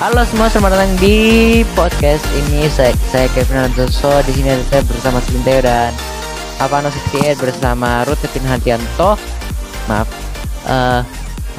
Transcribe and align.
Halo 0.00 0.24
semua, 0.24 0.48
selamat 0.48 0.80
datang 0.80 0.96
di 0.96 1.60
podcast 1.76 2.24
ini. 2.32 2.64
Saya, 2.72 2.96
saya 3.12 3.28
Kevin 3.36 3.68
Alonso. 3.68 4.08
Di 4.24 4.32
sini 4.32 4.48
ada 4.48 4.80
bersama 4.80 5.20
Selinteo 5.20 5.60
dan 5.60 5.92
Avano 6.56 6.88
68 6.88 7.36
bersama 7.36 8.00
Ruth 8.08 8.24
Kevin 8.32 8.48
Hantianto. 8.48 9.20
Maaf. 9.92 10.08
Eh, 10.64 11.00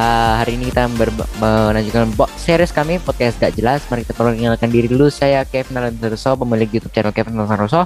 uh, 0.01 0.33
hari 0.41 0.57
ini 0.57 0.73
kita 0.73 0.89
ber- 0.89 1.13
melanjutkan 1.37 2.09
bo- 2.17 2.33
series 2.33 2.73
kami 2.73 2.97
podcast 2.97 3.37
gak 3.37 3.53
jelas. 3.53 3.85
Mari 3.93 4.09
kita 4.09 4.17
perkenalkan 4.17 4.73
diri 4.73 4.89
dulu. 4.89 5.13
Saya 5.13 5.45
Kevin 5.45 5.77
Alonso, 5.77 6.33
pemilik 6.33 6.81
YouTube 6.81 6.97
channel 6.97 7.13
Kevin 7.13 7.37
Alonso. 7.37 7.85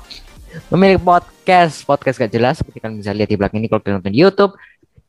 Pemilik 0.72 1.03
podcast 1.03 1.83
podcast 1.83 2.16
gak 2.16 2.31
jelas. 2.31 2.64
Seperti 2.64 2.80
kalian 2.80 3.03
bisa 3.03 3.11
lihat 3.11 3.28
di 3.28 3.36
belakang 3.36 3.59
ini 3.59 3.67
kalau 3.67 3.83
kalian 3.83 4.00
nonton 4.00 4.16
di 4.16 4.23
YouTube 4.23 4.56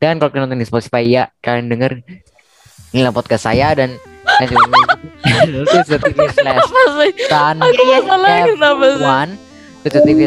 dan 0.02 0.18
kalau 0.18 0.34
kalian 0.34 0.50
nonton 0.50 0.58
di 0.58 0.66
Spotify 0.66 1.06
ya 1.06 1.30
kalian 1.38 1.70
denger 1.70 2.02
inilah 2.90 3.14
podcast 3.14 3.46
saya 3.46 3.70
dan 3.78 3.94
dan 4.36 4.46
juga 4.46 4.64
twitch.tv 5.64 6.18
slash 6.30 6.68
san 7.26 7.56
Aku 7.58 7.82
masalah 7.82 8.36
kenapa 8.44 8.84
sih? 8.92 9.02
one 9.02 9.32
twitch.tv 9.82 10.20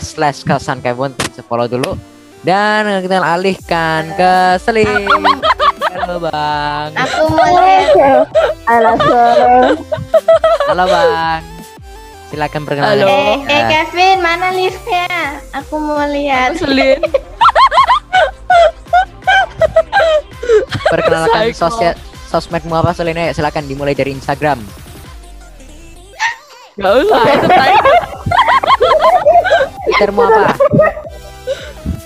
slash 0.00 0.38
kasan 0.42 0.78
kevin 0.80 1.14
bisa 1.14 1.40
follow 1.40 1.66
dulu 1.66 1.94
dan 2.42 3.00
kita 3.00 3.20
alihkan 3.20 4.12
ke 4.14 4.32
Selim 4.60 5.06
halo 5.94 6.16
bang 6.20 6.88
Aku 6.98 7.22
mau 7.30 7.48
lihat. 7.56 8.26
Alasan. 8.66 9.78
halo 10.68 10.84
bang 10.84 11.40
silakan 12.28 12.60
perkenalkan 12.66 12.98
Halo. 12.98 13.46
Eh, 13.46 13.62
Kevin, 13.64 14.16
mana 14.18 14.50
liftnya? 14.50 15.06
Aku 15.54 15.78
mau 15.78 16.02
lihat. 16.02 16.58
Selin. 16.58 16.98
perkenalkan 20.90 21.54
sosial 21.54 21.94
sosmedmu 22.34 22.74
apa 22.74 22.90
Selin 22.90 23.14
Ayo, 23.14 23.30
silakan 23.30 23.64
dimulai 23.64 23.94
dari 23.94 24.10
Instagram 24.10 24.58
Gak 26.74 26.90
usah 27.06 27.22
itu. 27.22 27.46
Twittermu 29.86 30.26
apa 30.26 30.42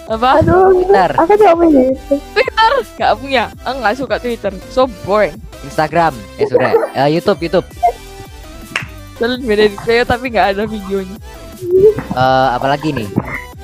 Apa? 0.08 0.30
Aduh, 0.40 0.72
Twitter 0.72 1.10
aku 1.16 1.32
juga 1.36 1.52
punya 1.52 1.82
itu. 1.88 2.14
Twitter? 2.32 2.72
Gak 2.96 3.12
punya. 3.20 3.44
Aku 3.60 3.76
gak 3.80 3.96
suka 3.96 4.16
Twitter. 4.16 4.52
So 4.68 4.88
boring. 5.04 5.36
Instagram 5.64 6.12
ya 6.36 6.44
sudah 6.48 6.72
Eh, 6.94 7.08
YouTube 7.12 7.40
YouTube 7.40 7.66
Selin 9.16 9.40
beda 9.42 9.68
di 9.68 9.76
video 9.76 10.04
tapi 10.04 10.28
gak 10.28 10.52
ada 10.52 10.64
videonya. 10.64 11.16
Eh, 12.12 12.48
apalagi 12.52 12.92
nih 12.92 13.08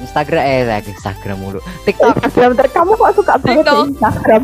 Instagram 0.00 0.42
eh 0.42 0.64
lagi 0.64 0.90
Instagram 0.90 1.36
mulu 1.38 1.60
TikTok 1.84 2.16
Instagram 2.28 2.68
kamu 2.72 2.92
kok 2.92 3.12
suka 3.14 3.32
banget 3.40 3.64
TikTok. 3.64 3.84
Instagram? 3.94 4.42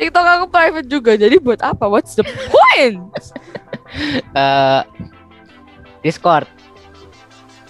TikTok 0.00 0.24
aku 0.24 0.46
private 0.48 0.88
juga. 0.88 1.12
Jadi 1.12 1.36
buat 1.36 1.60
apa? 1.60 1.84
What's 1.84 2.16
the 2.16 2.24
point? 2.24 3.04
eh 4.32 4.80
Discord 6.00 6.48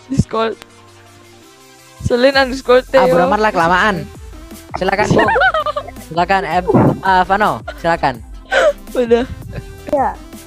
Discord. 0.07 0.55
Selin 2.01 2.33
underscore 2.33 2.81
Theo. 2.83 3.09
bodo 3.09 3.25
amat 3.27 3.41
lah 3.41 3.51
kelamaan 3.51 3.97
silakan 4.73 5.07
Bung 5.11 5.31
silakan 6.07 6.43
eh 6.43 6.63
ah, 7.01 7.23
Vano 7.23 7.61
silakan 7.77 8.19
Udah. 8.91 9.25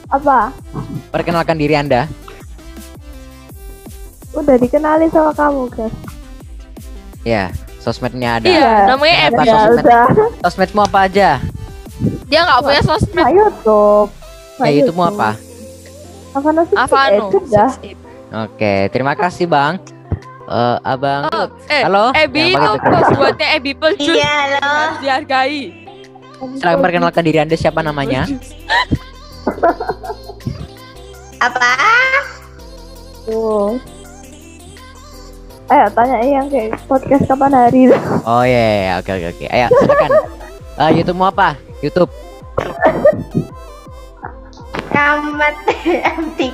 Apa? 0.10 0.50
perkenalkan 1.10 1.56
diri 1.56 1.74
anda 1.74 2.10
Udah 4.34 4.58
dikenali 4.58 5.08
sama 5.08 5.30
kamu, 5.32 5.70
guys. 5.70 5.94
ya 7.22 7.44
sosmednya 7.78 8.42
ada 8.42 8.48
Iya, 8.50 8.74
namanya 8.90 9.16
Apa 9.16 9.28
Abby. 9.30 9.46
Ya 9.46 9.56
sosmed? 9.64 9.86
sosmedmu 10.42 10.82
apa 10.84 11.00
aja 11.06 11.30
Dia 12.26 12.40
gak 12.42 12.60
punya 12.62 12.82
sosmed. 12.82 13.16
Nah, 13.16 13.30
YouTube. 13.30 14.10
Nah, 14.54 14.66
ya 14.66 14.74
YouTubemu 14.76 15.04
apa 15.10 15.30
Apa? 16.34 16.50
Avano. 16.80 17.26
Eh, 17.26 17.32
sudah. 17.32 17.70
oke 18.46 18.74
terima 18.90 19.14
kasih 19.14 19.46
bang 19.46 19.82
Eh, 20.44 20.78
abang 20.84 21.26
Oh, 21.28 21.48
eh, 21.66 21.82
halo 21.82 22.12
Ebi 22.14 22.52
itu 22.52 22.60
Twitter. 22.60 22.92
kos 22.92 23.10
buatnya 23.16 23.48
Ebi 23.56 23.72
Pelcus. 23.74 24.12
Iya, 24.14 24.36
halo. 24.60 24.76
Dihargai. 25.00 25.62
silakan 26.54 26.80
perkenalkan 26.80 27.24
diri 27.24 27.40
anda 27.40 27.56
siapa 27.56 27.80
namanya 27.88 28.28
Apa? 31.40 31.70
Tuh. 33.24 33.80
Ayo 35.66 35.86
tanya 35.90 36.18
yang 36.20 36.48
kayak 36.48 36.76
podcast 36.86 37.24
kapan 37.26 37.52
hari 37.52 37.88
oh 38.22 38.44
iya 38.44 38.62
iya, 38.62 38.78
iya. 38.78 38.94
oke 38.96 39.10
oke 39.10 39.28
oke 39.32 39.46
ayo 39.48 39.68
silakan 39.74 40.12
Eh, 40.76 40.90
YouTubemu 40.92 41.26
apa 41.28 41.50
YouTube. 41.84 42.08
Kamat 44.88 45.56
M3 45.84 46.48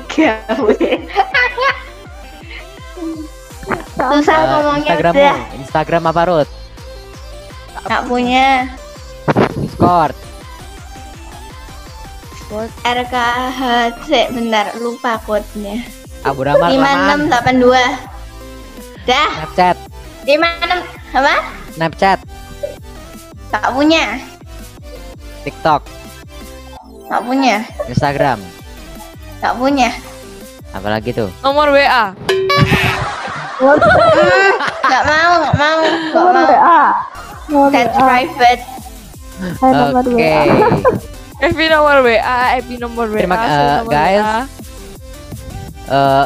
Susah 3.94 4.38
Eh, 4.40 4.48
ngomongnya 4.48 4.96
Instagrammu 4.96 5.20
udah 5.20 5.36
Instagram 5.60 6.04
apa 6.08 6.22
Ruth 6.26 6.52
Gak 7.80 8.04
punya. 8.08 8.68
Discord. 9.56 10.16
RKHC 12.82 14.34
Bentar, 14.34 14.74
lupa 14.82 15.22
kodenya 15.22 15.86
Abu 16.26 16.42
kelamaan 16.42 16.74
5682 17.30 19.06
Dah, 19.06 19.30
Snapchat. 19.46 19.78
56 20.26 21.14
Apa? 21.14 21.36
Snapchat. 21.76 22.18
Gak 23.52 23.70
punya 23.76 24.18
TikTok 25.50 25.82
Gak 27.10 27.22
punya 27.26 27.66
Instagram 27.86 28.38
Gak 29.42 29.58
punya 29.58 29.90
apalagi 30.70 31.10
tuh 31.10 31.34
Nomor 31.42 31.74
WA. 31.74 32.14
Gak 34.86 35.04
mau, 35.04 35.34
gak 35.42 35.56
mau 35.58 35.80
Gak 35.82 36.14
Nomor 36.14 36.32
mau 36.32 36.46
WA. 36.46 36.82
Nomor 37.50 37.70
That's 37.74 37.92
WA. 37.92 38.06
private 38.06 38.62
oke 39.58 40.14
WA. 40.14 40.44
Ebi 41.40 41.66
nomor 41.66 42.04
WA, 42.04 42.40
Ebi 42.60 42.76
nomor 42.76 43.08
WA. 43.08 43.24
Terima- 43.24 43.40
eh, 43.40 43.48
nomor 43.80 43.88
guys. 43.88 44.20
WA. 44.20 44.38
eh 45.90 46.26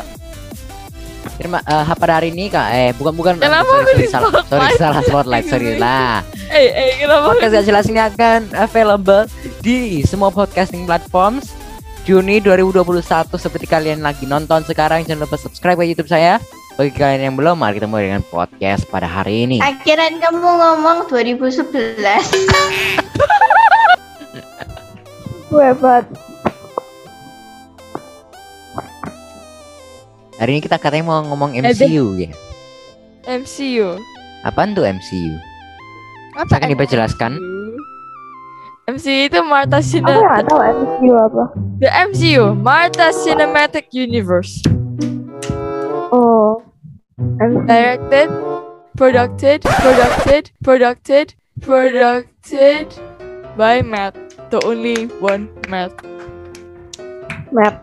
terima 1.33 1.59
eh, 1.59 1.93
pada 1.93 2.13
hari 2.15 2.29
ini 2.29 2.47
kak 2.47 2.67
eh 2.69 2.89
bukan 2.93 3.13
bukan 3.13 3.33
Kenapa 3.37 3.65
sorry, 3.65 3.85
sorry, 3.85 4.07
salah 4.07 4.29
sorry 4.29 4.43
spotlight? 4.43 4.77
salah 4.77 5.01
spotlight 5.01 5.45
sorry 5.45 5.71
lah 5.75 6.21
Eh, 6.47 6.69
eh, 6.69 6.89
kenapa? 6.97 7.33
podcast 7.33 7.51
gak 7.51 7.65
jelas 7.65 7.85
ini 7.87 7.99
akan 7.99 8.39
available 8.55 9.25
di 9.59 9.77
semua 10.03 10.29
podcasting 10.29 10.85
platforms 10.85 11.49
Juni 12.03 12.37
2021 12.37 12.99
seperti 13.33 13.65
kalian 13.65 13.99
lagi 13.99 14.23
nonton 14.23 14.61
sekarang 14.61 15.01
jangan 15.01 15.23
lupa 15.23 15.35
subscribe 15.35 15.75
ke 15.75 15.87
YouTube 15.87 16.07
saya 16.07 16.37
bagi 16.73 16.91
kalian 16.91 17.21
yang 17.23 17.35
belum 17.35 17.55
mari 17.55 17.77
kita 17.77 17.85
mulai 17.85 18.07
dengan 18.07 18.21
podcast 18.23 18.85
pada 18.87 19.05
hari 19.05 19.45
ini 19.45 19.57
Akhiran 19.57 20.17
kamu 20.17 20.37
ngomong 20.37 21.07
2011 21.07 21.63
Gue 25.47 25.61
hebat. 25.63 26.01
Hari 30.43 30.59
ini 30.59 30.61
kita 30.61 30.75
katanya 30.75 31.07
mau 31.07 31.23
ngomong 31.23 31.55
Eh. 31.55 31.63
MCU 31.63 32.19
ya 32.19 32.29
MCU. 33.23 33.95
apaan 34.43 34.75
tuh 34.75 34.83
MCU 34.83 35.39
Apa 36.33 36.59
Silakan 36.59 36.69
diperjelaskan. 36.73 37.31
MCU 38.83 39.31
itu 39.31 39.39
Martha 39.45 39.79
Aku 39.79 39.87
Cine 39.87 40.11
nggak 40.11 40.43
tahu 40.43 40.59
MCU 40.59 41.13
apa. 41.15 41.43
The 41.79 41.89
MCU, 42.09 42.43
Martha 42.57 43.13
Cinematic 43.13 43.93
Universe. 43.93 44.59
Oh. 46.09 46.59
MCU. 47.37 47.69
Directed, 47.69 48.27
produced, 48.97 49.63
produced, 49.63 50.51
produced, 50.59 51.31
produced 51.61 52.97
by 53.53 53.85
Matt. 53.85 54.17
The 54.49 54.57
only 54.65 55.05
one 55.21 55.53
Matt. 55.69 55.93
Map. 57.53 57.77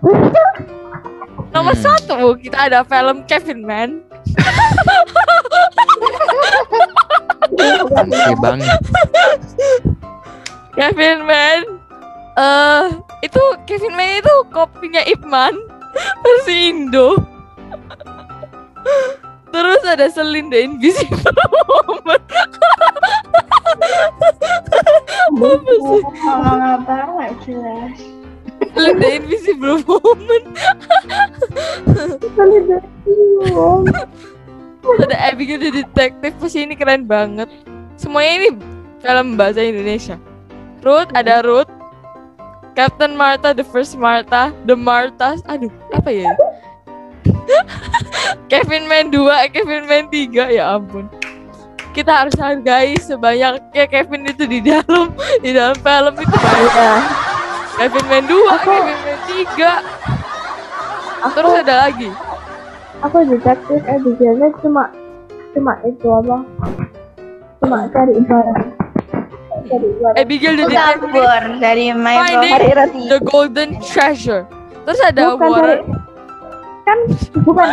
Nomor 1.50 1.74
Hmm. 1.74 1.82
satu 1.82 2.38
kita 2.38 2.70
ada 2.70 2.86
film 2.86 3.26
Kevin 3.26 3.66
Man. 3.66 3.90
si 8.10 8.34
bang 8.38 8.60
Kevin 10.78 11.18
Man. 11.26 11.60
Eh, 12.38 12.84
itu 13.26 13.42
Kevin 13.66 13.94
Man 13.98 14.22
itu 14.22 14.34
kopinya 14.54 15.02
Ipman 15.04 15.58
versi 16.22 16.70
Indo. 16.70 17.18
Terus 19.50 19.82
ada 19.82 20.06
Selin 20.06 20.46
the 20.46 20.62
Invisible 20.62 21.34
Woman. 21.66 22.22
Apa 26.30 26.96
gak 27.18 27.32
jelas 27.42 27.98
The 28.60 29.08
Invisible 29.16 29.80
Woman. 29.88 30.42
ada 35.00 35.16
Abigail 35.28 35.60
the 35.60 35.70
Detective 35.84 36.34
pas 36.40 36.54
ini 36.56 36.72
keren 36.72 37.04
banget 37.04 37.48
semuanya 38.00 38.32
ini 38.42 38.48
film 39.04 39.36
bahasa 39.36 39.60
Indonesia 39.60 40.16
Ruth 40.80 41.12
ada 41.12 41.44
Ruth 41.44 41.68
Captain 42.74 43.18
Martha, 43.18 43.52
The 43.52 43.66
First 43.66 43.98
Martha, 43.98 44.54
The 44.64 44.78
Marthas, 44.78 45.42
aduh 45.50 45.68
apa 45.90 46.10
ya? 46.14 46.30
Kevin 48.50 48.86
Man 48.86 49.10
2, 49.10 49.52
Kevin 49.52 49.84
Man 49.90 50.06
3, 50.08 50.54
ya 50.54 50.78
ampun. 50.78 51.10
Kita 51.90 52.24
harus 52.24 52.38
hargai 52.38 52.94
sebanyaknya 53.02 53.84
Kevin 53.90 54.22
itu 54.30 54.46
di 54.46 54.62
dalam 54.62 55.10
di 55.42 55.50
dalam 55.50 55.74
film 55.82 56.14
itu 56.22 56.36
banyak. 56.38 57.29
Kevin 57.78 58.04
Man 58.10 58.24
2, 58.26 58.64
Kevin 58.64 58.98
Man 59.04 59.18
3, 59.26 60.00
Aku, 61.20 61.36
terus 61.36 61.52
ada 61.60 61.74
lagi. 61.86 62.08
aku 63.00 63.16
detektif 63.28 63.80
Abigailnya 63.84 64.48
cuma 64.64 64.88
cuma 65.52 65.72
itu 65.84 66.06
apa? 66.08 66.36
Cuma 67.60 67.76
cari 67.92 68.12
barang. 68.24 68.68
Abigail 70.16 70.56
the 70.56 70.64
Aku 70.64 71.06
Detective, 71.12 71.60
dari 71.60 71.92
my 71.92 72.16
Finding. 72.24 73.08
The 73.08 73.18
Golden 73.20 73.70
Treasure. 73.84 74.48
Terus 74.88 75.00
ada 75.04 75.36
bukan 75.36 75.38
cari 75.38 75.52
Warren, 75.52 75.80
kan 76.88 76.98
bukan 77.44 77.68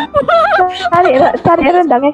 cari 0.92 1.12
cari 1.40 1.64
rendangnya 1.72 2.12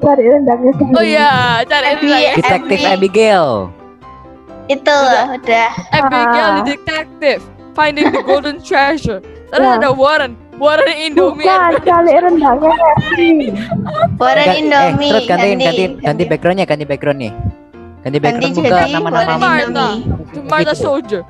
cari 0.00 0.24
rendangnya 0.24 0.72
sendiri. 0.80 0.96
oh 0.96 1.04
iya, 1.04 1.60
cari 1.68 1.86
lagi. 2.00 2.40
Detektif. 2.40 2.78
Abigail. 2.88 3.79
Itu 4.70 4.86
loh, 4.94 5.34
udah. 5.34 5.68
Abigail 5.90 6.30
Ah. 6.46 6.54
the 6.56 6.62
Detective, 6.70 7.42
Finding 7.74 8.08
the 8.08 8.22
Golden 8.22 8.62
Treasure. 8.66 9.18
Terus 9.50 9.66
Ya. 9.66 9.76
ada 9.76 9.90
Warren, 9.90 10.38
Warren 10.56 10.94
Indomie. 10.94 11.42
bukan 11.42 11.74
cari 11.90 12.12
rendangnya. 12.14 12.70
Warren 14.14 14.46
Gan- 14.46 14.58
Indomie. 14.60 15.10
Eh, 15.10 15.12
terus 15.12 15.26
ganti 15.26 15.46
ganti 15.48 15.64
ganti, 15.66 15.84
ganti 15.98 16.22
backgroundnya, 16.24 16.64
ganti 16.64 16.84
backgroundnya. 16.84 17.32
Ganti 17.34 17.50
Ganti 18.00 18.18
background 18.18 18.54
buka 18.54 18.70
jadi 18.78 18.92
nama-nama 18.94 19.34
Martha. 19.36 19.66
Indomie. 19.66 19.98
The 20.30 20.40
Martha 20.46 20.74
Soldier. 20.74 21.22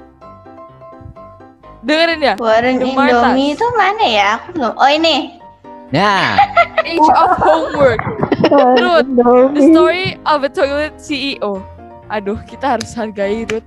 Dengerin 1.81 2.20
ya, 2.20 2.34
Warren 2.37 2.76
The. 2.76 2.87
Indomie 2.87 3.56
itu 3.56 3.64
mana 3.72 4.04
ya? 4.04 4.28
Aku 4.37 4.48
belum. 4.52 4.72
Oh 4.76 4.84
ini. 4.87 5.40
Nah, 5.90 6.38
Age 6.84 7.02
of 7.10 7.31
Homework, 7.40 7.98
Ruth, 8.78 9.08
The. 9.10 9.62
Story 9.66 10.06
of 10.22 10.44
a 10.44 10.50
Toilet 10.52 10.94
CEO. 10.94 11.64
Aduh, 12.11 12.43
kita 12.43 12.75
harus 12.75 12.91
hargai 12.99 13.47
Ruth. 13.47 13.62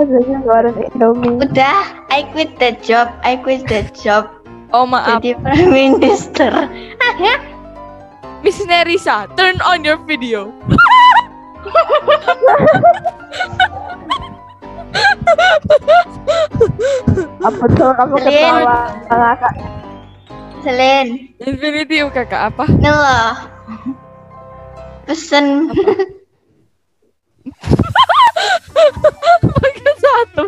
Udah, 0.00 1.80
I 2.08 2.24
quit 2.32 2.56
the 2.56 2.72
job. 2.80 3.12
I 3.20 3.36
quit 3.36 3.68
the 3.68 3.84
job. 3.92 4.32
Oh 4.72 4.88
maaf, 4.88 5.20
Jadi 5.20 5.36
prime 5.44 5.68
minister. 5.68 6.48
Miss 8.40 8.56
Nerissa, 8.64 9.28
turn 9.36 9.60
on 9.68 9.84
your 9.84 10.00
video. 10.08 10.48
Apa 17.42 17.64
tuh 17.76 17.90
kamu 17.92 18.16
Selin. 18.22 18.32
ketawa 18.32 18.76
ngakak? 19.12 19.54
Selin, 20.62 21.06
Infinity 21.42 22.00
UKK 22.06 22.32
apa? 22.54 22.64
ini 22.70 22.88
loh. 22.90 23.32
Pesen. 25.04 25.66
Pakai 29.42 29.92
satu. 29.98 30.44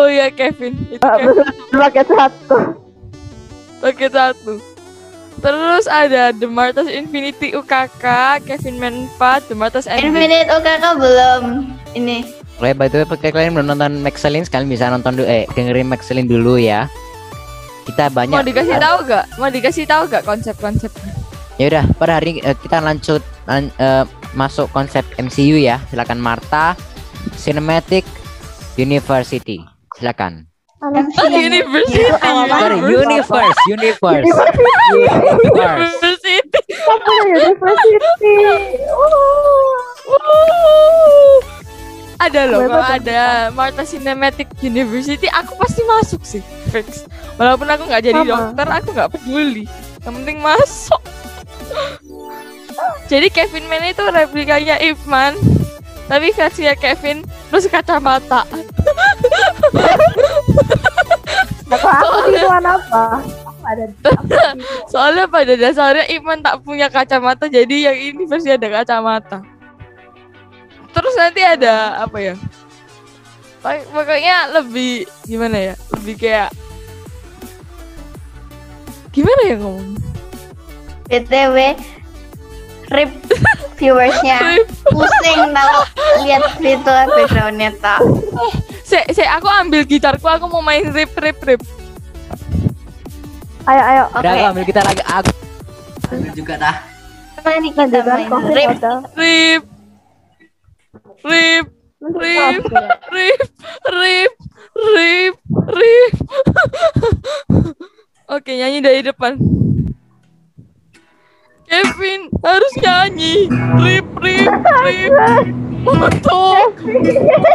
Oh 0.00 0.08
iya 0.08 0.32
Kevin, 0.32 0.72
itu 0.88 0.96
Kevin 0.96 1.44
Pakai 1.70 2.04
satu. 2.06 2.56
pakai 3.78 4.08
satu. 4.08 4.56
Terus 5.38 5.84
ada 5.84 6.32
The 6.32 6.44
Marthas 6.44 6.84
Infinity 6.86 7.52
UKK, 7.52 8.04
Kevin 8.42 8.76
Man 8.76 8.94
4, 9.16 9.48
The 9.48 9.54
Marthas 9.54 9.84
Ending. 9.84 10.08
Infinite 10.10 10.48
OKK 10.48 10.84
belum. 10.96 11.42
Ini. 11.92 12.18
Oke, 12.56 12.72
by 12.72 12.88
the 12.88 12.96
way, 12.98 13.06
pakai 13.06 13.28
kalian 13.30 13.52
belum 13.52 13.68
nonton 13.68 14.00
Maxelin, 14.00 14.44
sekalian 14.44 14.68
bisa 14.68 14.88
nonton 14.88 15.16
dulu, 15.16 15.24
eh 15.24 15.48
dengerin 15.52 15.88
Maxelin 15.88 16.24
dulu 16.24 16.56
ya. 16.56 16.88
Kita 17.84 18.08
banyak. 18.08 18.36
Mau 18.36 18.44
dikasih 18.44 18.76
tahu 18.76 18.96
gak? 19.04 19.24
Mau 19.36 19.48
dikasih 19.48 19.84
tahu 19.84 20.02
gak 20.06 20.24
konsep-konsepnya? 20.24 21.12
Ya 21.56 21.64
udah, 21.68 21.84
pada 21.94 22.16
hari 22.16 22.40
eh, 22.40 22.56
kita 22.56 22.80
lanjut 22.80 23.20
lan- 23.44 23.72
eh, 23.76 24.04
masuk 24.32 24.68
konsep 24.70 25.04
MCU 25.16 25.56
ya. 25.56 25.80
Silakan 25.88 26.20
Martha, 26.20 26.76
Cinematic 27.34 28.04
University. 28.76 29.69
Silakan. 30.00 30.48
Anak 30.80 31.12
Oh, 31.20 31.28
University. 31.28 32.08
Sorry, 32.08 32.78
Universe, 32.80 33.60
Universe, 33.68 34.24
Universe. 34.24 34.24
University. 34.96 36.36
ya. 37.28 38.56
Ada 42.16 42.40
loh, 42.48 42.64
kalau 42.64 42.84
ada 42.84 43.20
Martha 43.52 43.84
Cinematic 43.84 44.48
University, 44.60 45.28
aku 45.28 45.52
pasti 45.60 45.84
masuk 45.84 46.20
sih, 46.24 46.40
fix. 46.72 47.04
Walaupun 47.36 47.68
aku 47.68 47.84
nggak 47.84 48.00
jadi 48.00 48.20
dokter, 48.24 48.66
aku 48.72 48.88
nggak 48.96 49.10
peduli. 49.12 49.64
Yang 50.00 50.14
penting 50.16 50.38
masuk. 50.40 51.00
Jadi 53.04 53.28
Kevin 53.28 53.68
Man 53.68 53.84
itu 53.84 54.00
replikanya 54.00 54.80
Ip 54.80 55.00
Man, 55.04 55.36
tapi 56.08 56.32
versinya 56.32 56.72
Kevin 56.72 57.20
terus 57.50 57.66
kacamata. 57.66 58.46
Apa 61.70 61.88
aku 62.02 62.18
tiruan 62.30 62.66
apa? 62.66 63.22
Ada 63.60 63.84
Soalnya 64.92 65.28
pada 65.28 65.52
dasarnya 65.54 66.08
Ip 66.08 66.24
Man 66.24 66.40
tak 66.40 66.64
punya 66.64 66.88
kacamata, 66.88 67.46
jadi 67.46 67.92
yang 67.92 67.96
ini 67.96 68.22
versi 68.26 68.50
ada 68.50 68.66
kacamata. 68.66 69.44
Terus 70.90 71.14
nanti 71.14 71.38
ada 71.38 72.02
apa 72.02 72.18
ya? 72.18 72.34
Pok- 73.62 73.86
Pokoknya 73.92 74.50
lebih 74.58 75.06
gimana 75.22 75.58
ya? 75.60 75.74
Lebih 75.94 76.14
kayak 76.18 76.50
gimana 79.12 79.42
ya 79.46 79.56
ngomong? 79.60 79.90
BTW. 81.06 81.56
Rip 82.90 83.12
viewersnya 83.80 84.60
pusing 84.92 85.40
tau 85.56 85.80
lihat 86.20 86.44
itu 86.60 86.92
backgroundnya 87.16 87.72
tak 87.80 88.00
Saya, 88.84 89.06
saya 89.14 89.38
aku 89.38 89.46
ambil 89.46 89.86
gitarku, 89.86 90.26
aku 90.26 90.50
mau 90.50 90.58
main 90.66 90.82
rip 90.90 91.14
rip 91.14 91.38
rip. 91.46 91.62
Ayo 93.70 93.82
ayo. 93.86 94.02
oke 94.10 94.18
Udah, 94.18 94.32
aku 94.34 94.44
ambil 94.50 94.64
kita 94.66 94.80
lagi. 94.82 95.02
Aku 95.06 95.30
ambil 96.10 96.32
juga 96.34 96.54
dah. 96.58 96.76
mari 97.46 97.70
kita 97.70 97.86
main 98.02 98.50
rip. 98.50 98.70
Rip 99.14 99.62
rip 101.22 101.66
Rip. 102.00 102.64
Rip 103.12 103.40
rip 103.92 104.32
rip 104.74 105.34
rip. 105.70 106.12
Oke, 108.34 108.56
nyanyi 108.56 108.80
dari 108.80 109.04
depan. 109.04 109.36
Kevin 111.70 112.26
harus 112.42 112.74
nyanyi 112.82 113.46
rip 113.78 114.10
rip 114.18 114.50
rip 114.82 115.14
untuk 115.86 116.74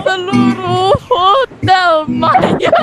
seluruh 0.08 0.96
hotel 1.04 2.08
Maya. 2.08 2.80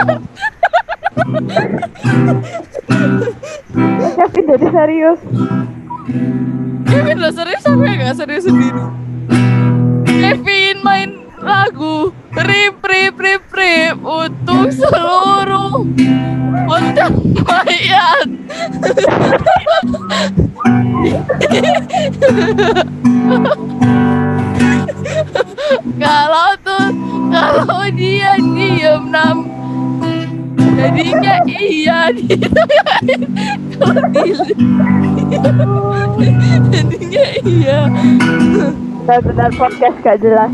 Kevin 4.12 4.44
jadi 4.44 4.66
serius. 4.76 5.20
Kevin 6.84 7.16
lo 7.16 7.32
serius 7.32 7.64
apa 7.64 7.80
ya 7.80 7.94
gak 7.96 8.16
serius 8.20 8.44
sendiri? 8.44 8.84
Kevin 10.04 10.76
main 10.84 11.16
lagu 11.40 12.12
rip 12.36 12.76
rip 12.84 13.16
rip 13.16 13.48
rip 13.56 13.96
untuk 14.04 14.68
seluruh 14.68 15.80
hotel 16.68 17.08
mayat. 17.40 18.28
kalau 25.98 26.50
tuh 26.62 26.88
kalau 27.32 27.84
dia 27.94 28.38
diem 28.38 29.02
nam. 29.10 29.50
Jadinya 30.72 31.36
iya 31.46 32.10
dia 32.10 32.48
kalau 33.76 34.02
dia 34.10 34.40
jadinya 36.72 37.24
iya. 37.46 37.80
Benar-benar 39.02 39.50
podcast 39.58 39.96
gak 40.02 40.22
jelas. 40.22 40.50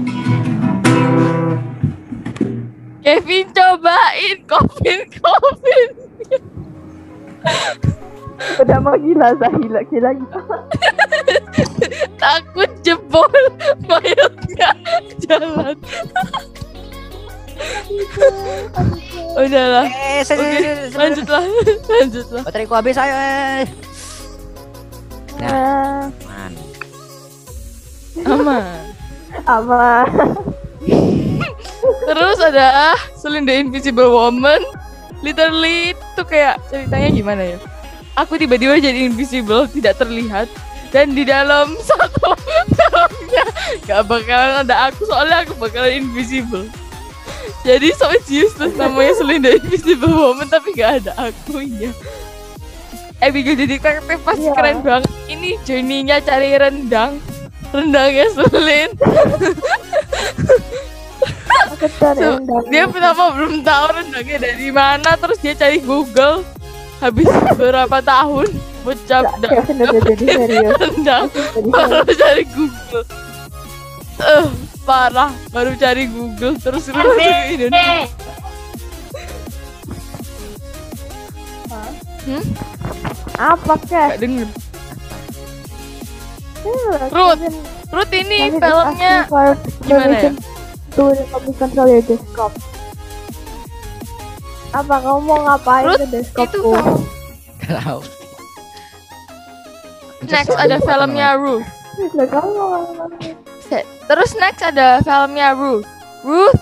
Kevin 3.09 3.47
cobain 3.57 4.37
Kevin 4.45 5.00
Kevin 5.09 5.90
Udah 8.59 8.78
mau 8.78 8.95
gila 8.95 9.35
Zahila 9.35 9.80
gila 9.85 10.11
gila. 10.12 10.40
takut 12.18 12.71
jebol 12.80 13.30
mayatnya 13.85 14.71
jalan 15.21 15.76
udahlah 19.38 19.87
Eh, 19.87 20.21
oke 20.21 20.25
saya- 20.25 20.90
saya- 20.90 20.90
lanjutlah 20.92 21.42
lanjutlah 21.92 22.42
Bateraiku 22.42 22.75
habis, 22.75 22.97
ayo. 22.97 23.14
eh. 23.14 23.64
Nah, 25.38 26.11
Nah, 26.11 26.11
man. 26.26 26.52
aman 28.26 28.64
apa? 29.45 30.02
terus 32.04 32.38
ada 32.40 32.92
Celine 33.14 33.47
the 33.47 33.54
Invisible 33.54 34.11
Woman 34.11 34.59
literally 35.21 35.92
itu 35.92 36.23
kayak 36.25 36.59
ceritanya 36.66 37.09
gimana 37.09 37.42
ya 37.47 37.59
aku 38.18 38.34
tiba-tiba 38.34 38.78
jadi 38.78 39.06
invisible 39.06 39.70
tidak 39.70 39.98
terlihat. 39.98 40.50
Dan 40.88 41.12
di 41.12 41.22
dalam 41.22 41.76
satu 41.88 42.32
filmnya 42.72 43.44
gak 43.84 44.02
bakalan 44.08 44.64
ada 44.64 44.88
aku 44.88 45.04
soalnya 45.04 45.44
aku 45.44 45.52
bakalan 45.60 46.00
invisible. 46.00 46.64
Jadi 47.62 47.92
so 47.92 48.08
it's 48.08 48.30
useless 48.32 48.72
namanya 48.75 49.12
Selinda 49.18 49.50
Invisible 49.52 50.08
Woman 50.08 50.48
tapi 50.48 50.72
gak 50.72 51.04
ada 51.04 51.12
akunya. 51.20 51.92
Abigail 53.18 53.58
jadi 53.58 53.76
detektif 53.76 54.18
pasti 54.22 54.46
Iya. 54.46 54.54
keren 54.54 54.78
banget. 54.80 55.10
Ini 55.26 55.58
journey-nya 55.66 56.16
cari 56.22 56.54
rendang. 56.54 57.18
Rendangnya 57.68 58.26
Selin. 58.32 58.90
Aku 61.68 61.87
So, 62.16 62.38
dia 62.70 62.87
pertama 62.88 63.34
belum 63.34 63.60
tahu 63.60 63.87
rendangnya 63.92 64.38
dari 64.40 64.70
mana 64.72 65.18
terus 65.18 65.38
dia 65.42 65.52
cari 65.52 65.82
Google 65.82 66.46
habis 66.99 67.28
beberapa 67.52 67.99
tahun 68.00 68.49
jadi 70.00 70.25
serius. 70.26 70.75
rendang 70.81 71.25
Jadi 71.28 71.69
baru 71.69 72.02
cari 72.09 72.45
Google 72.49 73.05
eh 74.19 74.47
parah 74.83 75.31
baru 75.49 75.73
cari 75.75 76.05
Google 76.07 76.55
terus 76.57 76.88
ke 76.88 76.97
Indonesia 76.97 78.09
Eh, 81.69 81.90
hmm? 82.26 82.45
apa 83.37 83.75
kek? 83.85 84.09
gak 84.11 84.19
denger 84.19 84.49
Iya, 86.59 86.93
Ruth, 87.09 87.43
Ruth 87.88 88.12
ini 88.12 88.38
filmnya 88.50 89.14
gimana 89.81 90.17
ya? 90.19 90.31
To 90.90 91.02
remotely 91.07 91.55
control 91.55 91.87
your 91.87 92.02
desktop. 92.02 92.50
Apa 94.68 95.00
kamu 95.00 95.20
mau 95.25 95.40
ngapain 95.48 95.84
Ruth, 95.88 96.28
ke 96.37 96.44
film 96.52 97.00
Kalau 97.64 98.00
next 100.28 100.52
ada 100.54 100.76
filmnya 100.82 101.38
Ruth 101.40 101.64
kamu 102.14 102.50
mau 102.52 102.84
terus 104.06 104.30
next 104.37 104.62
ada 104.62 105.00
filmnya 105.00 105.56
Ruth 105.56 105.88
Ruth 106.22 106.60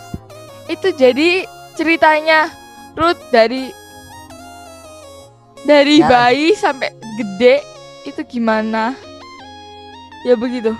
itu 0.71 0.89
jadi 0.95 1.45
ceritanya 1.75 2.51
Ruth 2.95 3.19
dari 3.35 3.71
dari 5.67 5.99
Ya. 5.99 6.07
bayi 6.07 6.55
sampai 6.55 6.95
gede 7.19 7.59
itu 8.07 8.23
gimana? 8.23 8.95
Ya 10.23 10.39
begitu. 10.39 10.71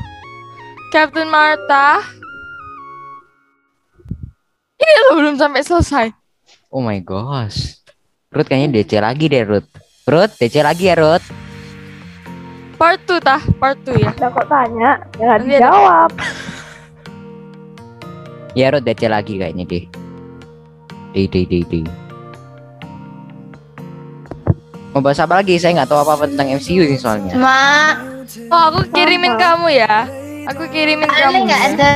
Captain 0.95 1.27
Martha. 1.27 2.07
Ini 4.79 4.93
lo 5.11 5.19
belum 5.19 5.35
sampai 5.35 5.67
selesai 5.67 6.26
Oh 6.69 6.81
my 6.81 6.99
gosh. 6.99 7.79
Ruth 8.29 8.47
kayaknya 8.47 8.83
DC 8.83 8.99
lagi 8.99 9.27
deh 9.27 9.43
Ruth. 9.43 9.69
Ruth 10.05 10.33
DC 10.37 10.61
lagi 10.61 10.87
ya 10.87 10.97
Ruth. 10.97 11.27
part 12.77 13.01
2 13.03 13.17
tah 13.19 13.41
part 13.57 13.81
2 13.81 13.97
ya 13.97 14.13
Udah 14.13 14.29
kok 14.31 14.47
tanya, 14.47 14.91
jangan 15.17 15.39
Nanti 15.41 15.49
ada- 15.49 15.61
dijawab. 15.65 16.11
Ya 18.53 18.67
Ruth 18.69 18.85
DC 18.85 19.03
lagi 19.07 19.35
kayaknya 19.37 19.65
deh. 19.65 19.85
Di 21.11 21.23
di 21.25 21.43
di 21.45 21.61
di. 21.65 21.81
Mau 24.93 25.01
bahas 25.01 25.17
apa 25.17 25.41
lagi? 25.41 25.57
Saya 25.57 25.73
nggak 25.75 25.89
tahu 25.89 25.97
apa-apa 25.99 26.25
tentang 26.27 26.53
MCU 26.53 26.85
sih 26.85 26.97
soalnya. 26.97 27.33
cuma 27.33 27.57
oh 28.49 28.63
aku 28.71 28.81
kirimin 28.91 29.33
Apa? 29.33 29.57
kamu 29.57 29.69
ya 29.73 29.97
aku 30.45 30.65
kirimin 30.69 31.07
ada 31.07 31.21
kamu 31.23 31.39
nggak 31.47 31.61
ya. 31.61 31.69
ada 31.73 31.91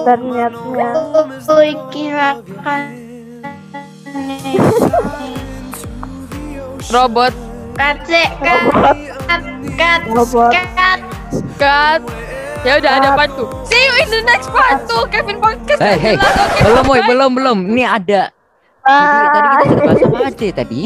Internetnya. 0.00 0.88
robot 6.90 7.32
kat 7.76 7.96
kat 8.08 9.42
kat 9.76 10.00
Robot. 10.08 10.52
kat 10.52 11.00
Cut. 11.56 12.00
Ya 12.60 12.76
udah 12.76 12.92
ada 13.00 13.08
part 13.16 13.32
2. 13.36 13.68
See 13.68 13.80
you 13.80 13.94
in 14.04 14.08
the 14.12 14.20
next 14.28 14.52
part 14.52 14.84
2 14.84 15.12
Kevin 15.12 15.40
Podcast. 15.40 15.80
Jelas, 15.80 15.96
oke, 16.20 16.60
belum 16.60 16.84
woy, 16.88 17.00
belum 17.04 17.30
belum. 17.32 17.58
Ini 17.72 17.84
ada. 17.88 18.22
Tadi, 18.84 19.24
tadi 19.32 19.48
kita 19.48 19.64
sudah 19.64 19.84
bahas 19.84 20.00
apa 20.04 20.20
aja 20.28 20.48
tadi? 20.52 20.82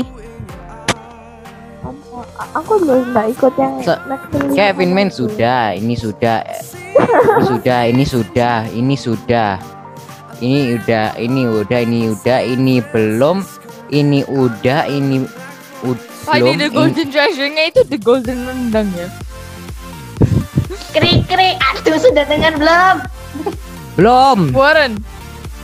Aku 2.54 2.72
belum 2.78 3.10
nggak 3.10 3.26
ikut 3.34 3.52
yang 3.58 3.74
release. 3.82 4.54
Kevin 4.54 4.90
Man 4.94 5.10
sudah, 5.10 5.74
ini 5.74 5.94
sudah, 5.98 6.46
sudah, 7.44 7.80
ini 7.86 8.04
sudah, 8.04 8.66
ini 8.68 8.94
sudah, 8.94 9.58
ini 10.38 10.74
udah, 10.74 11.14
ini 11.16 11.42
udah, 11.44 11.80
ini 11.80 12.00
udah, 12.10 12.38
ini 12.40 12.74
belum, 12.82 13.42
ini 13.90 14.20
udah, 14.24 14.80
ini 14.86 15.26
ud- 15.82 16.12
Oh, 16.24 16.32
ini 16.32 16.40
belum, 16.40 16.56
the 16.56 16.64
ini- 16.64 16.74
golden 16.74 17.06
treasure-nya 17.10 17.62
itu 17.68 17.80
the 17.84 17.98
golden 17.98 18.38
rendang 18.44 18.88
ya. 18.94 19.08
krik 20.90 21.26
krik 21.26 21.58
aduh 21.60 21.98
sudah 21.98 22.24
dengar 22.24 22.54
belum 22.54 22.96
belum. 23.94 24.38
Warren. 24.50 24.98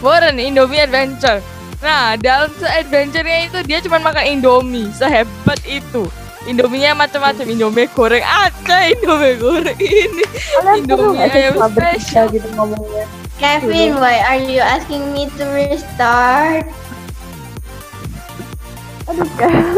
Warren 0.00 0.36
Indomie 0.36 0.80
Adventure. 0.80 1.42
Nah, 1.80 2.14
dalam 2.14 2.50
adventure-nya 2.60 3.48
itu 3.48 3.58
dia 3.64 3.80
cuma 3.80 3.98
makan 3.98 4.24
Indomie, 4.28 4.92
sehebat 4.92 5.58
itu. 5.64 6.06
Indominya 6.40 7.04
macam-macam, 7.04 7.44
Indomie 7.44 7.88
goreng 7.92 8.24
ada, 8.24 8.76
Indomie 8.88 9.36
goreng 9.36 9.76
ini. 9.76 10.24
Kalian 10.24 10.76
Indomie 10.82 11.20
ayam 11.20 11.54
spesial. 11.68 12.32
gitu 12.32 12.48
ngomongnya? 12.56 13.04
Kevin 13.36 13.96
why 13.96 14.20
are 14.20 14.40
you 14.40 14.60
asking 14.60 15.00
me 15.12 15.24
to 15.32 15.44
restart 15.48 16.64
Aduh, 19.04 19.24
Kevin. 19.36 19.76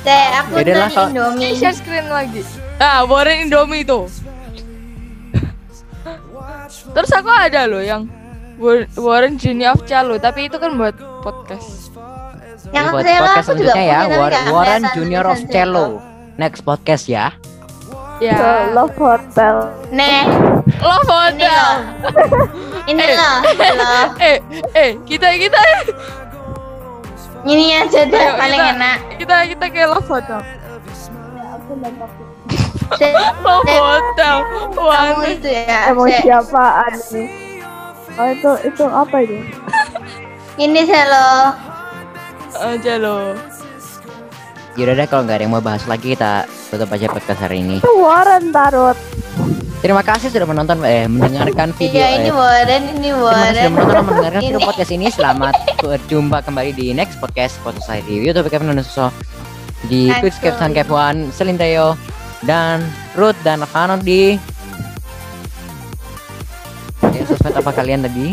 Teh, 0.00 0.24
aku 0.36 0.60
Yaudah 0.60 0.74
lah, 0.74 0.88
nonton 0.88 1.08
Indomie. 1.12 1.48
Ini 1.48 1.56
share 1.56 1.72
screen 1.72 2.06
lagi. 2.08 2.40
Nah, 2.76 3.04
Warren 3.04 3.48
Indomie 3.48 3.84
itu. 3.84 4.04
Terus 6.94 7.10
aku 7.10 7.30
ada 7.30 7.64
loh 7.64 7.80
yang 7.80 8.04
War- 8.54 8.86
Warren 8.94 9.34
Junior 9.34 9.74
of 9.74 9.82
Chalo, 9.84 10.20
tapi 10.20 10.46
itu 10.46 10.60
kan 10.60 10.76
buat 10.76 10.94
podcast. 11.20 11.83
Yang 12.74 12.86
buat 12.90 13.04
Zella 13.06 13.22
podcast 13.22 13.46
selanjutnya 13.46 13.84
ya, 13.86 13.98
Warren 14.10 14.44
kelihatan 14.44 14.82
Junior 14.92 15.24
of 15.24 15.38
Cello. 15.46 15.86
Next 16.34 16.60
podcast 16.60 17.04
ya. 17.06 17.26
Ya. 18.18 18.70
Love 18.70 18.94
Hotel. 18.94 19.54
Nih, 19.90 20.26
Love 20.78 21.06
ini 21.30 21.44
Hotel. 21.46 21.54
loh. 21.54 21.78
Ini 22.84 23.04
loh, 23.14 23.36
loh. 23.74 24.04
Eh, 24.20 24.36
eh, 24.72 24.90
kita 25.02 25.28
kita 25.34 25.60
Ini 27.44 27.64
aja 27.76 28.00
deh 28.04 28.16
Ayo, 28.16 28.32
paling 28.34 28.56
kita- 28.58 28.74
enak. 28.74 28.96
kita 29.20 29.34
kita 29.52 29.64
kayak 29.68 29.88
Love 29.92 30.08
Hotel. 30.08 30.40
Love 33.44 33.68
Hotel. 33.68 34.36
kamu 34.42 34.80
Wah, 34.80 35.26
itu 35.26 35.48
ya. 35.48 35.78
Emosi 35.90 36.28
apaan? 36.28 36.94
Oh 38.14 38.26
itu 38.30 38.50
itu 38.64 38.84
apa 38.86 39.16
ini? 39.20 39.40
Ini 40.56 40.80
Selo. 40.86 41.30
Aja 42.56 42.94
loh. 42.98 43.34
Yaudah 44.74 44.94
deh 44.98 45.06
kalau 45.06 45.22
nggak 45.22 45.38
ada 45.38 45.44
yang 45.46 45.54
mau 45.54 45.62
bahas 45.62 45.86
lagi 45.86 46.18
kita 46.18 46.50
tutup 46.70 46.90
aja 46.90 47.06
podcast 47.06 47.40
hari 47.46 47.62
ini. 47.62 47.76
Warren 47.86 48.50
Tarot. 48.50 48.98
Terima 49.78 50.00
kasih 50.00 50.32
sudah 50.32 50.48
menonton 50.48 50.80
eh 50.80 51.04
mendengarkan 51.04 51.76
video 51.76 52.00
Iya, 52.00 52.08
ini 52.16 52.30
eh, 52.30 52.34
Warren, 52.34 52.82
ini 52.96 53.08
Terima 53.12 53.20
kasih 53.20 53.20
Warren. 53.20 53.52
sudah 53.52 53.70
menonton 53.70 53.94
dan 53.94 54.04
mendengarkan 54.08 54.40
video 54.42 54.60
podcast 54.64 54.90
ini. 54.90 55.06
Selamat 55.12 55.54
berjumpa 55.78 56.38
kembali 56.42 56.70
di 56.72 56.86
next 56.96 57.20
podcast 57.20 57.60
podcast 57.60 57.86
saya 57.86 58.00
di 58.08 58.24
YouTube 58.24 58.48
Kevin 58.48 58.72
Nunuso 58.72 59.12
di 59.86 60.08
Twitch 60.18 60.40
Kevin 60.40 60.72
one. 60.72 60.74
Kevin 60.74 61.16
Selinteo 61.30 61.94
dan 62.48 62.80
Ruth 63.14 63.36
dan 63.44 63.60
Fano 63.68 64.00
di 64.00 64.34
ya, 67.14 67.22
sosmed 67.28 67.54
apa 67.54 67.70
kalian 67.70 68.02
tadi? 68.08 68.32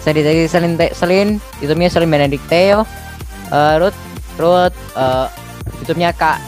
Saya 0.00 0.12
di 0.16 0.22
tadi 0.24 0.40
Selin 0.48 0.72
Selin, 0.96 1.28
YouTube-nya 1.60 1.90
Selin 1.92 2.08
Benedikteo, 2.08 2.88
uh, 3.50 3.74
Ruth 3.80 3.98
Ruth, 4.38 4.76
uh, 4.94 5.26
YouTube-nya 5.82 6.14
Kak 6.14 6.38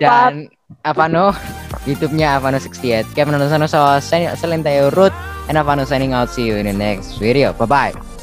dan 0.00 0.32
Avano 0.84 1.32
YouTube-nya 1.84 2.40
Avano68 2.40 3.12
Kevin 3.12 3.36
Nunuso 3.36 3.82
Selinteo 4.36 4.88
Ruth 4.92 5.16
and 5.48 5.56
Avano 5.60 5.84
signing 5.84 6.12
out. 6.16 6.28
See 6.32 6.48
you 6.48 6.56
in 6.56 6.66
the 6.66 6.72
next 6.72 7.20
video. 7.20 7.52
Bye 7.56 7.92
bye 7.92 8.13